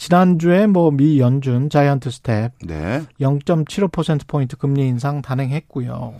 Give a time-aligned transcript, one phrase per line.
[0.00, 3.02] 지난주에 뭐 미 연준 자이언트 스텝 네.
[3.20, 6.14] 0.75% 포인트 금리 인상 단행했고요.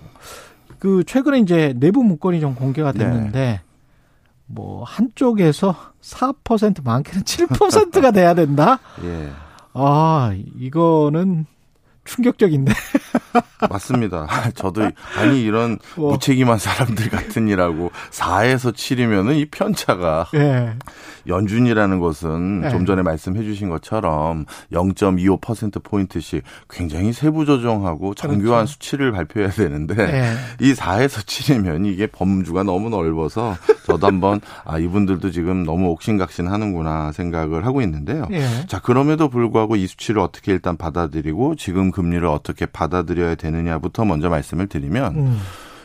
[0.78, 3.60] 그 최근에 이제 내부 문건이 좀 공개가 됐는데 네.
[4.44, 8.80] 뭐 한쪽에서 4% 많게는 7%가 돼야 된다.
[9.02, 9.30] 예.
[9.72, 11.46] 아, 이거는
[12.04, 12.74] 충격적인데.
[13.70, 14.26] 맞습니다.
[14.54, 16.12] 저도 아니 이런 뭐.
[16.12, 20.74] 무책임한 사람들 같으니라고 4에서 7이면은 이 편차가 예.
[21.26, 22.70] 연준이라는 것은 네.
[22.70, 28.72] 좀 전에 말씀해 주신 것처럼 0.25% 포인트씩 굉장히 세부 조정하고 정교한 그렇죠.
[28.72, 30.66] 수치를 발표해야 되는데 예.
[30.66, 37.12] 이 4에서 7이면 이게 범주가 너무 넓어서 저도 한번 아 이분들도 지금 너무 옥신각신 하는구나
[37.12, 38.26] 생각을 하고 있는데요.
[38.32, 38.66] 예.
[38.66, 44.28] 자, 그럼에도 불구하고 이 수치를 어떻게 일단 받아들이고 지금 금리를 어떻게 받아들 여야 되느냐부터 먼저
[44.28, 45.40] 말씀을 드리면 음.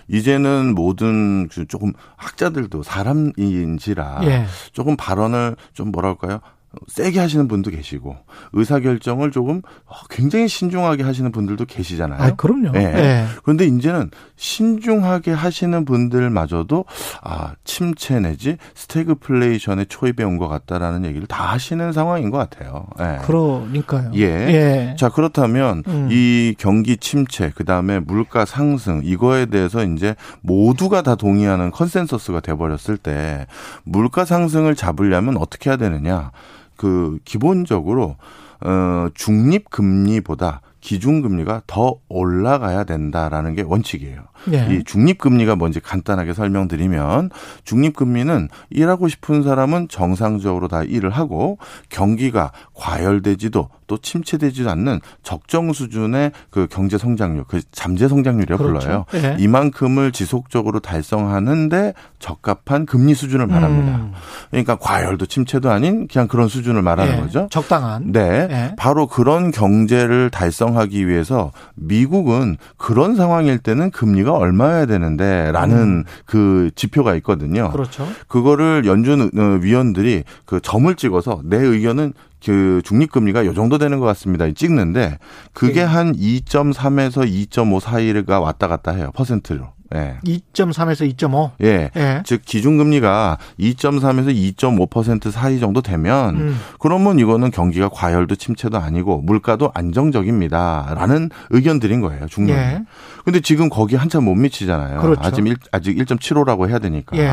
[0.08, 4.45] 이제는 모든 그 조금 학자들도 사람인지라 예.
[4.72, 6.39] 조금 발언을 좀 뭐랄까요?
[6.88, 8.16] 세게 하시는 분도 계시고
[8.54, 9.62] 의사 결정을 조금
[10.09, 12.22] 굉장히 신중하게 하시는 분들도 계시잖아요.
[12.22, 12.72] 아, 그럼요.
[12.76, 12.81] 예.
[12.84, 13.26] 예.
[13.44, 16.86] 그런데 이제는 신중하게 하시는 분들마저도
[17.23, 22.88] 아 침체 내지 스태그플레이션의 초입에 온 것 같다라는 얘기를 다 하시는 상황인 것 같아요.
[23.00, 23.20] 예.
[23.26, 24.12] 그러니까요.
[24.16, 24.22] 예.
[24.23, 24.96] 예.
[25.00, 26.09] 자 그렇다면 음.
[26.12, 32.98] 이 경기 침체 그 다음에 물가 상승 이거에 대해서 이제 모두가 다 동의하는 컨센서스가 돼버렸을
[32.98, 33.48] 때
[33.84, 36.31] 물가 상승을 잡으려면 어떻게 해야 되느냐
[36.75, 38.16] 그 기본적으로
[38.62, 44.22] 어 중립 금리보다 기준 금리가 더 올라가야 된다라는 게 원칙이에요.
[44.53, 44.68] 예.
[44.72, 47.31] 이 중립 금리가 뭔지 간단하게 설명드리면
[47.64, 51.58] 중립 금리는 일하고 싶은 사람은 정상적으로 다 일을 하고
[51.90, 59.06] 경기가 과열되지도 또 침체되지도 않는 적정 수준의 그 경제 성장률, 그 잠재 성장률이라고 그렇죠.
[59.09, 59.35] 불러요.
[59.38, 59.38] 예.
[59.40, 63.97] 이만큼을 지속적으로 달성하는데 적합한 금리 수준을 말합니다.
[63.97, 64.13] 음.
[64.50, 67.22] 그러니까 과열도 침체도 아닌 그냥 그런 수준을 말하는 예.
[67.22, 67.47] 거죠.
[67.51, 68.12] 적당한.
[68.12, 68.47] 네.
[68.50, 68.75] 예.
[68.78, 77.16] 바로 그런 경제를 달성하기 위해서 미국은 그런 상황일 때는 금리가 얼마여야 되는데 라는 그 지표가
[77.16, 77.67] 있거든요.
[77.67, 77.72] 음.
[77.72, 78.07] 그렇죠.
[78.28, 82.13] 그거를 연준 어, 위원들이 그 점을 찍어서 내 의견은
[82.45, 84.50] 그 중립금리가 요 정도 되는 것 같습니다.
[84.51, 85.17] 찍는데
[85.53, 85.83] 그게 예.
[85.83, 89.11] 한 2.3에서 2.5 사이가 왔다 갔다 해요.
[89.16, 89.73] 퍼센트로.
[89.95, 90.17] 예.
[90.23, 91.51] 2.3에서 2.5.
[91.63, 91.89] 예.
[91.95, 92.22] 예.
[92.23, 96.59] 즉 기준금리가 2.3에서 2.5% 사이 정도 되면 음.
[96.79, 102.59] 그러면 이거는 경기가 과열도 침체도 아니고 물가도 안정적입니다라는 의견들인 거예요 중론이.
[102.59, 102.84] 예.
[103.23, 105.01] 근데 지금 거기 한참 못 미치잖아요.
[105.01, 105.22] 그렇죠.
[105.23, 107.17] 아직 일, 아직 1.75라고 해야 되니까.
[107.17, 107.31] 예.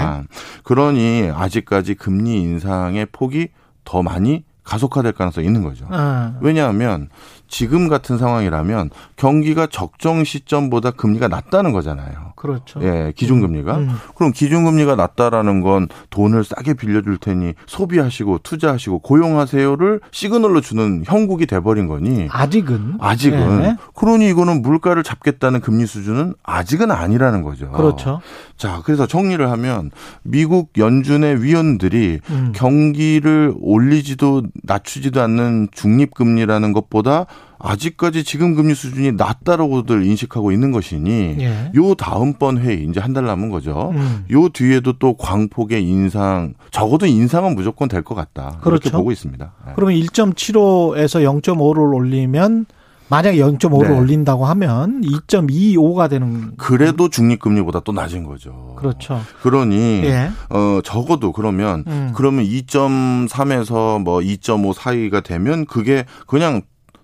[0.63, 3.49] 그러니 아직까지 금리 인상의 폭이
[3.85, 5.87] 더 많이 가속화될 가능성이 있는 거죠.
[5.91, 6.35] 어.
[6.41, 7.09] 왜냐하면
[7.53, 12.33] 지금 같은 상황이라면 경기가 적정 시점보다 금리가 낮다는 거잖아요.
[12.35, 12.81] 그렇죠.
[12.83, 13.77] 예, 기준금리가.
[13.77, 13.91] 음.
[14.17, 21.89] 그럼 기준금리가 낮다라는 건 돈을 싸게 빌려줄 테니 소비하시고 투자하시고 고용하세요를 시그널로 주는 형국이 돼버린
[21.89, 22.95] 거니 아직은.
[22.99, 23.77] 아직은 예.
[23.95, 27.71] 그러니 이거는 물가를 잡겠다는 금리 수준은 아직은 아니라는 거죠.
[27.71, 28.23] 그렇죠.
[28.57, 29.91] 자, 그래서 정리를 하면
[30.23, 32.53] 미국 연준의 위원들이 음.
[32.55, 37.27] 경기를 올리지도 낮추지도 않는 중립금리라는 것보다
[37.63, 41.71] 아직까지 지금 금리 수준이 낮다라고들 인식하고 있는 것이니 예.
[41.77, 43.93] 요 다음번 회의 이제 한 달 남은 거죠.
[43.95, 44.25] 음.
[44.33, 48.59] 요 뒤에도 또 광폭의 인상 적어도 인상은 무조건 될 것 같다.
[48.63, 48.97] 그렇게 그렇죠.
[48.99, 49.53] 보고 있습니다.
[49.67, 49.73] 네.
[49.77, 52.67] 그러면 1.75에서 0.5를 올리면
[53.09, 53.99] 만약에 0.5를 네.
[53.99, 58.75] 올린다고 하면 2.25가 되는 그래도 중립금리보다 또 낮은 거죠.
[58.79, 59.21] 그렇죠.
[59.43, 60.31] 그러니 예.
[60.49, 62.13] 어 적어도 그러면 음.
[62.15, 66.63] 그러면 2.3에서 뭐 2.5 사이가 되면 그게 그냥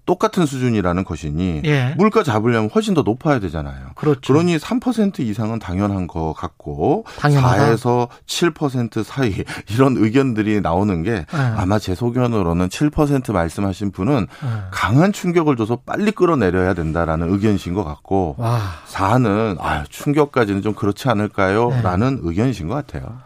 [0.09, 1.95] 똑같은 수준이라는 것이니 예.
[1.99, 3.89] 물가 잡으려면 훨씬 더 높아야 되잖아요.
[3.95, 4.33] 그렇죠.
[4.33, 7.77] 그러니 3% 이상은 당연한 것 같고 당연하다.
[7.77, 11.27] 4에서 7% 사이 이런 의견들이 나오는 게 예.
[11.37, 14.47] 아마 제 소견으로는 7% 말씀하신 분은 예.
[14.71, 18.61] 강한 충격을 줘서 빨리 끌어내려야 된다라는 의견이신 것 같고 와.
[18.87, 21.69] 4는 아 충격까지는 좀 그렇지 않을까요?
[21.69, 21.83] 네.
[21.83, 23.19] 라는 의견이신 것 같아요.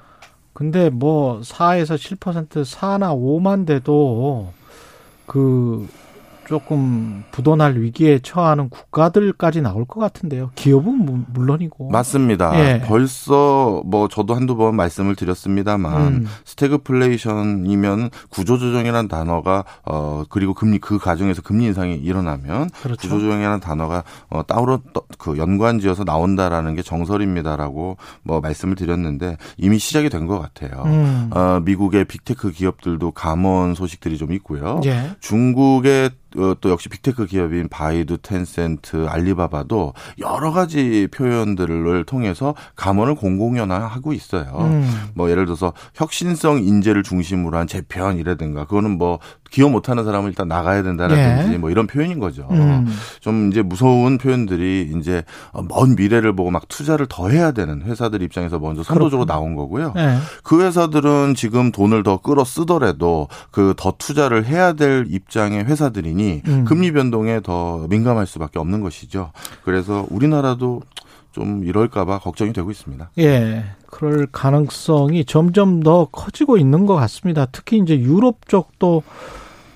[0.52, 4.52] 근데 뭐 4에서 7% 4나 5만 돼도
[5.26, 5.88] 그
[6.46, 10.50] 조금 부도날 위기에 처하는 국가들까지 나올 것 같은데요.
[10.54, 11.90] 기업은 물론이고.
[11.90, 12.58] 맞습니다.
[12.58, 12.80] 예.
[12.86, 16.26] 벌써 뭐 저도 한두 번 말씀을 드렸습니다만 음.
[16.44, 23.00] 스태그플레이션이면 구조조정이라는 단어가 어 그리고 금리 그 과정에서 금리 인상이 일어나면 그렇죠.
[23.00, 24.80] 구조조정이라는 단어가 어 따로
[25.18, 30.84] 그 연관지어서 나온다라는 게 정설입니다라고 뭐 말씀을 드렸는데 이미 시작이 된 것 같아요.
[30.86, 31.30] 음.
[31.32, 34.80] 어 미국의 빅테크 기업들도 감원 소식들이 좀 있고요.
[34.84, 35.10] 예.
[35.18, 44.12] 중국의 어, 또 역시 빅테크 기업인 바이두, 텐센트, 알리바바도 여러 가지 표현들을 통해서 감원을 공공연화하고
[44.12, 44.56] 있어요.
[44.60, 45.10] 음.
[45.14, 49.18] 뭐 예를 들어서 혁신성 인재를 중심으로 한 재편이라든가 그거는 뭐
[49.52, 51.58] 기여 못하는 사람은 일단 나가야 된다라든지 네.
[51.58, 52.48] 뭐 이런 표현인 거죠.
[52.50, 52.88] 음.
[53.20, 55.22] 좀 이제 무서운 표현들이 이제
[55.68, 59.92] 먼 미래를 보고 막 투자를 더 해야 되는 회사들 입장에서 먼저 선도적으로 나온 거고요.
[59.94, 60.16] 네.
[60.42, 66.64] 그 회사들은 지금 돈을 더 끌어 쓰더라도 그 더 투자를 해야 될 입장의 회사들이니 음.
[66.64, 69.32] 금리 변동에 더 민감할 수밖에 없는 것이죠.
[69.64, 70.82] 그래서 우리나라도
[71.32, 73.10] 좀 이럴까봐 걱정이 되고 있습니다.
[73.18, 73.64] 예.
[73.86, 77.46] 그럴 가능성이 점점 더 커지고 있는 것 같습니다.
[77.50, 79.02] 특히 이제 유럽 쪽도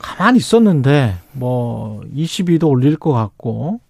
[0.06, 3.80] 가만히 있었는데 뭐 22도 올릴 것 같고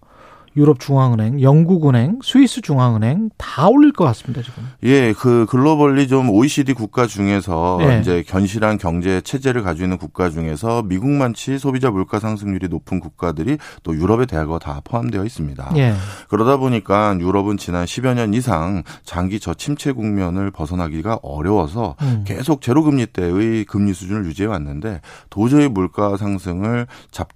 [0.57, 4.63] 유럽 중앙은행, 영국은행, 스위스 중앙은행 다 올릴 것 같습니다 지금.
[4.83, 7.99] 예, 그 글로벌리 좀 OECD 국가 중에서 예.
[7.99, 13.95] 이제 견실한 경제 체제를 가지고 있는 국가 중에서 미국만치 소비자 물가 상승률이 높은 국가들이 또
[13.95, 15.73] 유럽의 대거 다 포함되어 있습니다.
[15.77, 15.93] 예.
[16.27, 22.23] 그러다 보니까 유럽은 지난 10여 년 이상 장기 저침체 국면을 벗어나기가 어려워서 음.
[22.25, 27.29] 계속 제로 금리 때의 금리 수준을 유지해 왔는데 도저히 물가 상승을 잡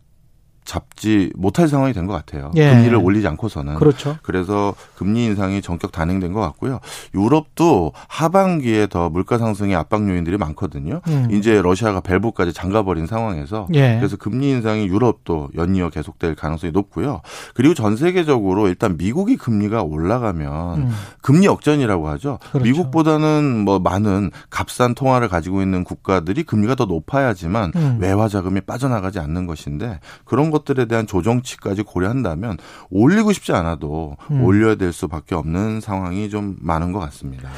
[0.63, 2.51] 잡지 못할 상황이 된 것 같아요.
[2.55, 2.69] 예.
[2.69, 3.75] 금리를 올리지 않고서는.
[3.75, 4.17] 그렇죠.
[4.23, 6.79] 그래서 금리 인상이 전격 단행된 것 같고요.
[7.15, 11.01] 유럽도 하반기에 더 물가 상승의 압박 요인들이 많거든요.
[11.07, 11.27] 음.
[11.31, 13.95] 이제 러시아가 벨브까지 잠가버린 상황에서 예.
[13.97, 17.21] 그래서 금리 인상이 유럽도 연이어 계속될 가능성이 높고요.
[17.53, 20.89] 그리고 전 세계적으로 일단 미국이 금리가 올라가면 음.
[21.21, 22.39] 금리 역전이라고 하죠.
[22.51, 22.63] 그렇죠.
[22.63, 27.97] 미국보다는 뭐 많은 값싼 통화를 가지고 있는 국가들이 금리가 더 높아야지만 음.
[28.01, 32.57] 외화 자금이 빠져나가지 않는 것인데 그런 것들에 대한 조정치까지 고려한다면
[32.89, 34.43] 올리고 싶지 않아도 음.
[34.43, 37.49] 올려야 될 수밖에 없는 상황이 좀 많은 것 같습니다.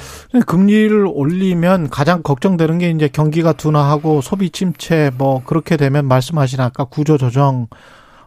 [0.45, 6.85] 금리를 올리면 가장 걱정되는 게 이제 경기가 둔화하고 소비 침체 뭐 그렇게 되면 말씀하신 아까
[6.85, 7.67] 구조 조정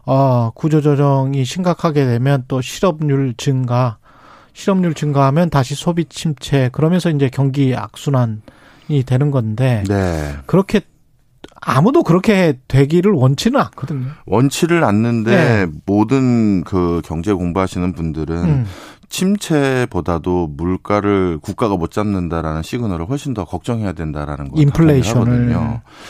[0.05, 3.97] 어 구조 조정이 심각하게 되면 또 실업률 증가
[4.53, 10.35] 실업률 증가하면 다시 소비 침체 그러면서 이제 경기 악순환이 되는 건데 네.
[10.45, 10.81] 그렇게
[11.59, 14.07] 아무도 그렇게 되기를 원치는 않거든요.
[14.25, 15.31] 원치를 않는데
[15.65, 15.71] 네.
[15.85, 18.65] 모든 그 경제 공부하시는 분들은 음.
[19.09, 25.57] 침체보다도 물가를 국가가 못 잡는다라는 시그널을 훨씬 더 걱정해야 된다라는 거 인플레이션을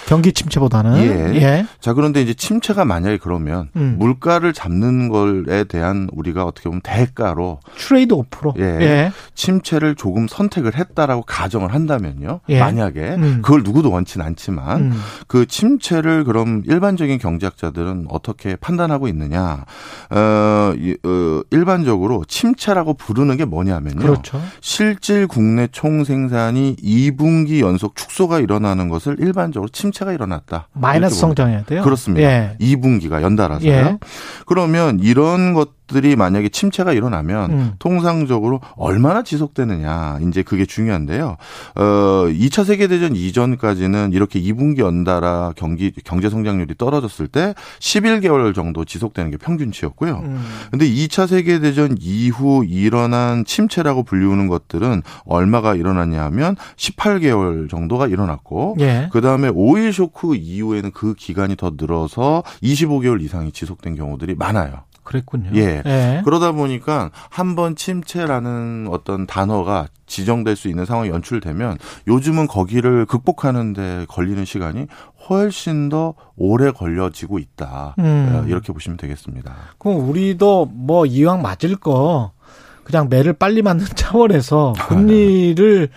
[0.07, 1.35] 경기 침체보다는 예.
[1.35, 1.65] 예.
[1.79, 3.95] 자 그런데 이제 침체가 만약에 그러면 음.
[3.99, 8.63] 물가를 잡는 걸에 대한 우리가 어떻게 보면 대가로 트레이드 오프로 예.
[8.63, 9.11] 예.
[9.35, 12.41] 침체를 조금 선택을 했다라고 가정을 한다면요.
[12.49, 12.59] 예.
[12.59, 13.41] 만약에 음.
[13.43, 15.01] 그걸 누구도 원치는 않지만 음.
[15.27, 19.65] 그 침체를 그럼 일반적인 경제학자들은 어떻게 판단하고 있느냐?
[20.09, 23.99] 어, 어 일반적으로 침체라고 하고 부르는 게 뭐냐면요.
[23.99, 24.41] 그렇죠.
[24.61, 30.69] 실질 국내 총생산이 2분기 연속 축소가 일어나는 것을 일반적으로 침체가 일어났다.
[30.71, 31.83] 마이너스 성장해야 돼요.
[31.83, 32.27] 그렇습니다.
[32.27, 32.55] 예.
[32.61, 33.69] 2분기가 연달아서요.
[33.69, 33.97] 예.
[34.45, 37.71] 그러면 이런 것 것들이 만약에 침체가 일어나면 음.
[37.79, 41.37] 통상적으로 얼마나 지속되느냐 이제 그게 중요한데요.
[41.75, 41.81] 어
[42.27, 49.31] 2차 세계 대전 이전까지는 이렇게 2분기 연달아 경기 경제 성장률이 떨어졌을 때 11개월 정도 지속되는
[49.31, 50.17] 게 평균치였고요.
[50.23, 50.45] 음.
[50.69, 59.09] 근데 2차 세계 대전 이후 일어난 침체라고 불리우는 것들은 얼마가 일어났냐면 18개월 정도가 일어났고 예.
[59.11, 64.83] 그다음에 오일 쇼크 이후에는 그 기간이 더 늘어서 25개월 이상이 지속된 경우들이 많아요.
[65.07, 65.49] 그랬군요.
[65.55, 65.81] 예.
[65.85, 66.21] 예.
[66.25, 74.05] 그러다 보니까 한 번 침체라는 어떤 단어가 지정될 수 있는 상황이 연출되면 요즘은 거기를 극복하는데
[74.09, 74.87] 걸리는 시간이
[75.29, 77.95] 훨씬 더 오래 걸려지고 있다.
[77.99, 78.43] 음.
[78.45, 79.55] 예, 이렇게 보시면 되겠습니다.
[79.79, 82.31] 그럼 우리도 뭐 이왕 맞을 거
[82.83, 85.89] 그냥 매를 빨리 맞는 차원에서 금리를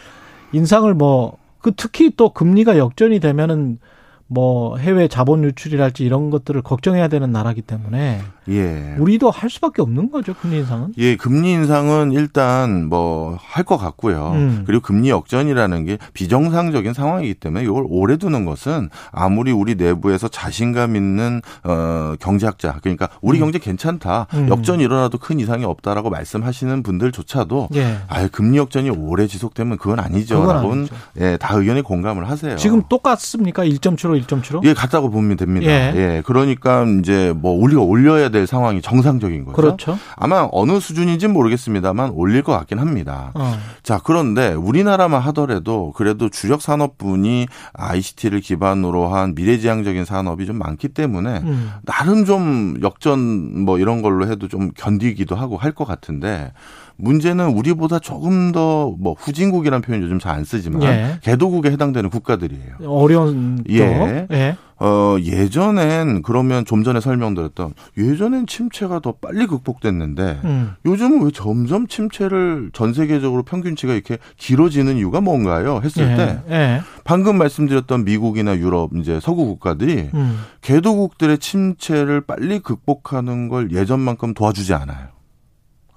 [0.53, 3.79] 인상을 뭐 그 특히 또 금리가 역전이 되면은
[4.27, 8.21] 뭐 해외 자본 유출이랄지 이런 것들을 걱정해야 되는 나라기 때문에
[8.51, 8.97] 예.
[8.99, 10.93] 우리도 할 수밖에 없는 거죠 금리 인상은.
[10.99, 14.33] 예, 금리 인상은 일단 뭐 할 것 같고요.
[14.35, 14.65] 음.
[14.67, 20.97] 그리고 금리 역전이라는 게 비정상적인 상황이기 때문에 이걸 오래 두는 것은 아무리 우리 내부에서 자신감
[20.97, 24.49] 있는 어 경제학자 그러니까 우리 경제 괜찮다 음.
[24.49, 27.99] 역전이 일어나도 큰 이상이 없다라고 말씀하시는 분들조차도 예.
[28.09, 30.95] 아 금리 역전이 오래 지속되면 그건 아니죠라고는 아니죠.
[31.21, 32.57] 예, 다 의견에 공감을 하세요.
[32.57, 33.65] 지금 똑같습니까?
[33.65, 34.65] 1.75, 1.75?
[34.65, 35.67] 예, 같다고 보면 됩니다.
[35.71, 35.93] 예.
[35.95, 36.23] 예.
[36.25, 39.55] 그러니까 이제 뭐 우리가 올려야 될 상황이 정상적인 거죠.
[39.57, 39.99] 그렇죠.
[40.17, 43.33] 아마 어느 수준인지는 모르겠습니다만 올릴 것 같긴 합니다.
[43.35, 43.53] 어.
[43.83, 51.41] 자, 그런데 우리나라만 하더라도 그래도 주력 산업분이 ICT를 기반으로 한 미래지향적인 산업이 좀 많기 때문에
[51.45, 51.71] 음.
[51.85, 56.53] 나름 좀 역전 뭐 이런 걸로 해도 좀 견디기도 하고 할 것 같은데
[57.01, 61.19] 문제는 우리보다 조금 더 뭐 후진국이라는 표현 요즘 잘 안 쓰지만 예.
[61.23, 62.77] 개도국에 해당되는 국가들이에요.
[62.87, 63.75] 어려운 또.
[63.75, 64.27] 예.
[64.31, 64.57] 예.
[64.79, 70.71] 어, 예전엔 그러면 좀 전에 설명드렸던 예전엔 침체가 더 빨리 극복됐는데 음.
[70.87, 75.81] 요즘은 왜 점점 침체를 전 세계적으로 평균치가 이렇게 길어지는 이유가 뭔가요?
[75.83, 76.17] 했을 예.
[76.17, 76.81] 때 예.
[77.05, 80.39] 방금 말씀드렸던 미국이나 유럽 이제 서구 국가들이 음.
[80.63, 85.09] 개도국들의 침체를 빨리 극복하는 걸 예전만큼 도와주지 않아요.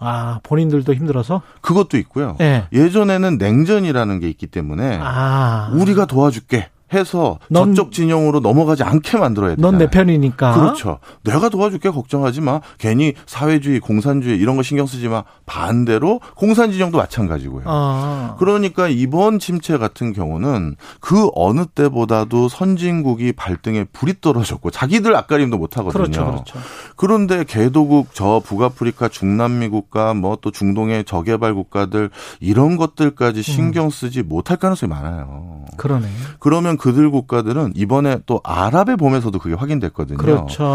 [0.04, 1.42] 아, 본인들도 힘들어서?
[1.62, 2.36] 그것도 있고요.
[2.42, 2.66] 예.
[2.74, 5.72] 예전에는 냉전이라는 게 있기 때문에 아.
[5.74, 9.72] 우리가 도와줄게 해서 넌- 저쪽 진영으로 넘어가지 않게 만들어야 돼요.
[9.72, 10.54] 넌내 편이니까.
[10.54, 11.00] 그렇죠.
[11.24, 12.62] 내가 도와줄게 걱정하지 마.
[12.78, 15.24] 괜히 사회주의, 공산주의 이런 거 신경 쓰지 마.
[15.46, 17.64] 반대로 공산 진영도 마찬가지고요.
[17.68, 18.36] 아.
[18.38, 25.78] 그러니까 이번 침체 같은 경우는 그 어느 때보다도 선진국이 발등에 불이 떨어졌고 자기들 앞가림도 못
[25.78, 26.04] 하거든요.
[26.04, 26.60] 그렇죠, 그렇죠.
[26.96, 32.10] 그런데 개도국 저 북아프리카 중남미 국가 뭐 또 중동의 저개발 국가들
[32.42, 35.64] 이런 것들까지 신경 쓰지 못할 가능성이 많아요.
[35.78, 36.08] 그러네.
[36.40, 40.18] 그러면 그들 국가들은 이번에 또 아랍의 봄에서도 그게 확인됐거든요.
[40.18, 40.66] 그렇죠.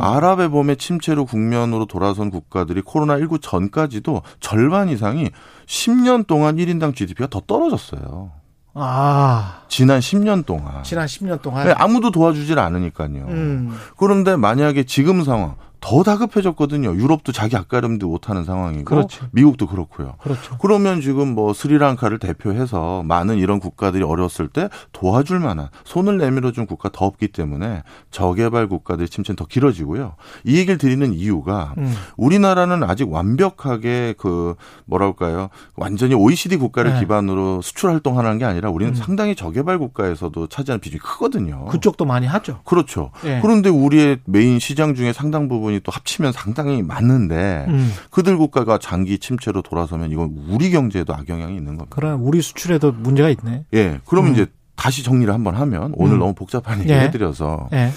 [0.00, 5.28] 아랍의 봄에 침체로 국면으로 돌아선 국가들이 코로나19 전까지도 절반 이상이
[5.66, 8.30] 10년 동안 1인당 GDP가 더 떨어졌어요.
[8.74, 9.62] 아.
[9.66, 10.84] 지난 10년 동안.
[10.84, 11.66] 지난 10년 동안.
[11.66, 13.26] 네, 아무도 도와주질 않으니까요.
[13.26, 13.76] 음.
[13.96, 15.56] 그런데 만약에 지금 상황
[15.86, 16.96] 더 다급해졌거든요.
[16.96, 19.20] 유럽도 자기 앞가림도 못하는 상황이고 그렇지.
[19.30, 20.14] 미국도 그렇고요.
[20.18, 20.58] 그렇죠.
[20.58, 26.66] 그러면 지금 뭐 스리랑카를 대표해서 많은 이런 국가들이 어려웠을 때 도와줄 만한 손을 내밀어 준
[26.66, 30.16] 국가 더 없기 때문에 저개발 국가들의 침체는 더 길어지고요.
[30.42, 31.94] 이 얘기를 드리는 이유가 음.
[32.16, 37.00] 우리나라는 아직 완벽하게 그 뭐랄까요 완전히 OECD 국가를 네.
[37.00, 38.96] 기반으로 수출 활동하는 게 아니라 우리는 음.
[38.96, 41.66] 상당히 저개발 국가에서도 차지하는 비중이 크거든요.
[41.66, 42.58] 그쪽도 많이 하죠.
[42.64, 43.12] 그렇죠.
[43.24, 43.38] 예.
[43.40, 47.92] 그런데 우리의 메인 시장 중에 상당 부분이 또 합치면 상당히 많은데 음.
[48.10, 51.86] 그들 국가가 장기 침체로 돌아서면 이건 우리 경제에도 악영향이 있는 겁니다.
[51.90, 53.64] 그럼 우리 수출에도 문제가 있네.
[53.74, 54.00] 예.
[54.06, 54.34] 그러면 음.
[54.34, 56.18] 이제 다시 정리를 한번 하면 오늘 음.
[56.20, 57.00] 너무 복잡한 얘기 예.
[57.00, 57.90] 해드려서 예.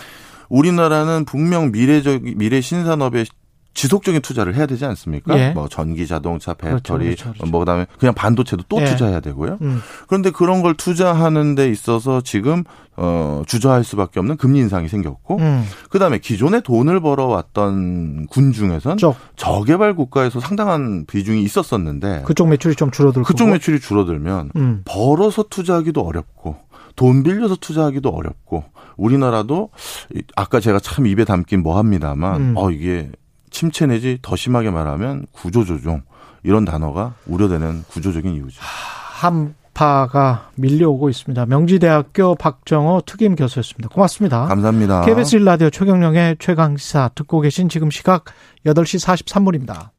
[0.49, 3.25] 우리나라는 분명 미래적 미래 신산업에
[3.73, 5.37] 지속적인 투자를 해야 되지 않습니까?
[5.39, 5.51] 예.
[5.51, 7.45] 뭐 전기 자동차, 그렇죠, 배터리, 그렇죠, 그렇죠.
[7.45, 8.85] 뭐 그다음에 그냥 반도체도 또 예.
[8.85, 9.57] 투자해야 되고요.
[9.61, 9.79] 음.
[10.07, 12.63] 그런데 그런 걸 투자하는 데 있어서 지금
[12.97, 15.63] 어 주저할 수밖에 없는 금리 인상이 생겼고 음.
[15.89, 22.91] 그다음에 기존에 돈을 벌어왔던 군 중에선 쪽 저개발 국가에서 상당한 비중이 있었었는데 그쪽 매출이 좀
[22.91, 23.25] 줄어들고.
[23.25, 24.81] 그쪽 매출이 줄어들면 음.
[24.85, 26.57] 벌어서 투자하기도 어렵고
[26.95, 28.65] 돈 빌려서 투자하기도 어렵고
[28.97, 29.69] 우리나라도
[30.13, 32.53] 이- 아까 제가 참 입에 담긴 뭐 합니다만 음.
[32.57, 33.09] 어 이게
[33.51, 36.01] 침체 내지 더 심하게 말하면 구조조정
[36.43, 38.61] 이런 단어가 우려되는 구조적인 이유죠.
[38.61, 41.45] 한파가 밀려오고 있습니다.
[41.45, 43.89] 명지대학교 박정호 특임 교수였습니다.
[43.89, 44.45] 고맙습니다.
[44.45, 45.01] 감사합니다.
[45.01, 48.25] KBS 1라디오 최경령의 최강시사 듣고 계신 지금 시각
[48.65, 49.89] 8시 43분입니다.